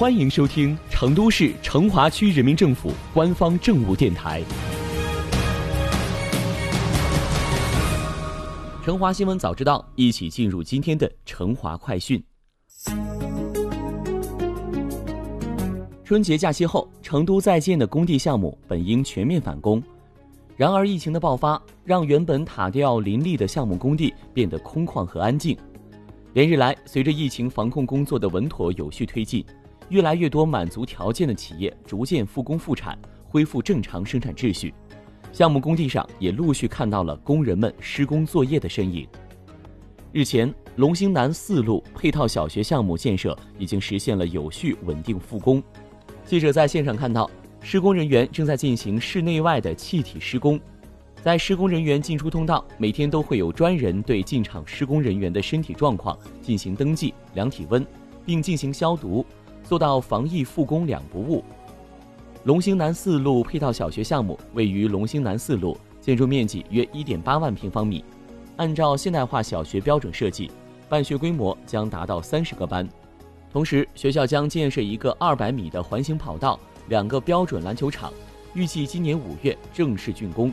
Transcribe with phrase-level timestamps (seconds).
[0.00, 4.42] 欢迎收听成都市成华区人民政府官方政务电台。
[8.82, 12.18] 成华新闻早知道，一起进入今天的成华快讯。
[16.02, 19.82] 春节假期后，成都在建的工地项目本应全面返工，
[20.56, 25.54] 然而疫情的爆发让原本塔吊林立的项目工地变得空旷和安静。
[26.32, 29.44] 连日来，随着疫情防控工作的稳妥有序推进。
[29.90, 34.72] 越来越多满足条件的企业逐渐复工复产，恢复正常生产秩序。
[35.32, 39.06] 项目工地上也陆续看到了工人们施工作业的身影。
[40.12, 45.62] 日前，龙兴南四路配套小学项目建设已经实现了有序稳定复工。
[46.24, 47.30] 记者在现场看到，
[47.60, 50.58] 施工人员正在进行室内外的气体施工。
[51.22, 57.86] 在施工人员进出通道，每天都会有专人对进场施工人员的身体状况进行登记、量体温，
[58.24, 59.24] 并进行消毒。
[59.62, 61.44] 做到防疫复工两不误。
[62.44, 68.04] 龙兴南四路配套小学项目位于龙兴南四路，建筑面积约一点八万平方米，
[68.56, 70.50] 按照现代化小学标准设计，
[70.88, 72.88] 办学规模将达到三十个班。
[73.52, 76.58] 同时，学校将建设一个二百米的环形跑道，
[76.88, 78.12] 两个标准篮球场，
[78.54, 80.52] 预计今年五月正式竣工。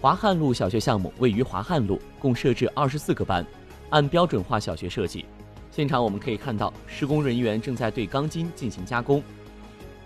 [0.00, 3.44] 华汉路小学项目位于华汉路，共设置二十四个班，
[3.88, 5.24] 按标准化小学设计。
[5.70, 9.22] 现场我们可以看到，施工人员正在对钢筋进行加工。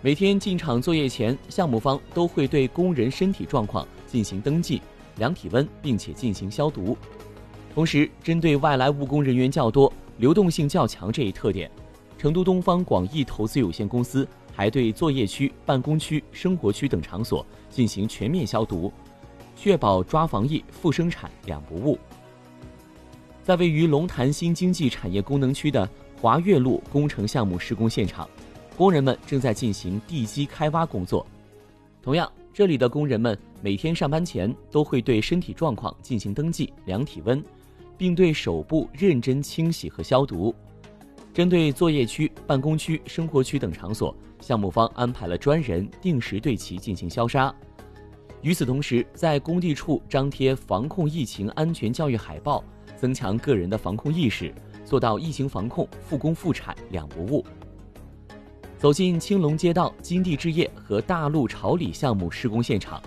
[0.03, 4.83] 每天进场作业前，项目方都会对工人身体状况进行登记、
[5.17, 6.97] 量体温，并且进行消毒。
[7.75, 11.71] 同时，针对外来务工人员较多、流动性较强这一特点，
[12.19, 18.93] 成都东方广义投资有限公司还对作业区、办公区、生活区等场所进行全面消毒，
[19.57, 21.99] 确保抓防疫、复生产两不误。
[23.45, 25.87] 在位于龙潭新经济产业功能区的
[26.19, 28.27] 华岳路工程项目施工现场，
[28.75, 31.27] 工人们正在进行地基开挖工作。
[32.01, 37.45] 同样，这里的工人们每天上班前都会对身体状况进行登记、量体温，
[37.99, 40.55] 并对手部认真清洗和消毒。
[41.35, 47.55] 针对作业区、办公区、生活区等场所，项目方安排了专人定时对其进行消杀。
[48.41, 52.65] 与此同时，在工地处张贴防控疫情安全教育海报。
[52.97, 54.53] 增强个人的防控意识，
[54.85, 57.45] 做到疫情防控、复工复产两不误。
[58.79, 63.03] 走进青龙街道金地置业和大陆朝里项目施工现场，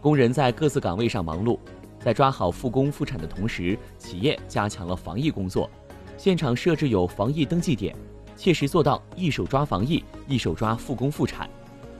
[0.00, 1.58] 工人在各自岗位上忙碌，
[1.98, 5.68] 在抓好复工复产的同时，企业加强了防疫工作。
[6.16, 7.94] 现场设置有防疫登记点，
[8.36, 11.50] 切实做到一手抓防疫，一手抓复工复产。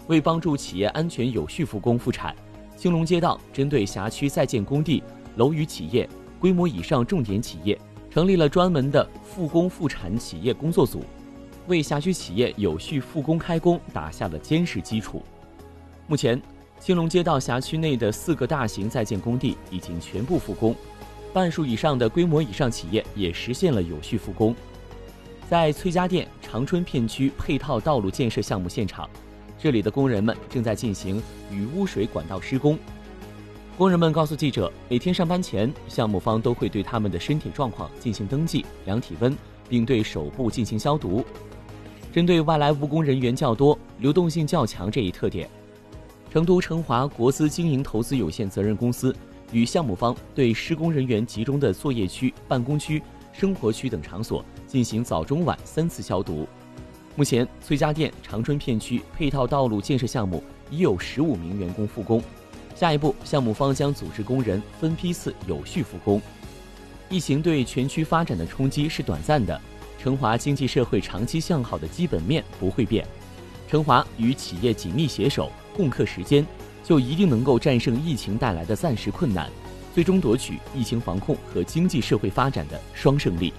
[0.06, 2.32] 为帮助企业安全有序复工复产，
[2.76, 5.02] 青龙街道针对辖区在建工地、
[5.34, 6.08] 楼宇企业。
[6.40, 7.78] 规模以上重点企业
[8.10, 11.04] 成立了专门的复工复产企业工作组，
[11.66, 15.22] 为辖区企业有序复工开工打下了坚实基础。
[16.06, 16.40] 目前，
[16.78, 20.74] 青龙街道辖区内的四个大型在建工地已经全部复工，
[21.32, 24.54] 半数以上的规模以上企业也实现了有序复工。
[25.48, 29.08] 在崔家店长春片区配套道路建设项目现场，
[29.58, 32.78] 这里的工人们正在进行雨污水管道施工。
[33.76, 39.36] 工人们告诉记者，每天上班前，项目方都会对他们的身体状况进行登记、量体温，
[39.68, 41.22] 并对手部进行消毒。
[42.10, 45.46] 针对外来务工人员较多、流动性较强这一特点，
[46.32, 49.14] 成都成华国资经营投资有限责任公司
[49.52, 56.48] 与项目方对施工人员集中的作业区、办公区、生活区等场所进行早中晚三次消毒。
[57.14, 62.22] 目前，崔家店长春片区配套道路建设项目已有十五名员工复工。
[62.76, 66.20] 下一步，项目方将组织工人分批次有序复工。
[67.08, 69.58] 疫情对全区发展的冲击是短暂的，
[69.98, 73.06] 成华经济社会长期向好的基本面不会变。
[73.66, 76.46] 成华与企业紧密携手，共克时艰，
[76.84, 79.50] 就一定能够战胜疫情带来的暂时困难，
[79.94, 83.54] 最终夺取疫情防控和经济社会发展的双胜利。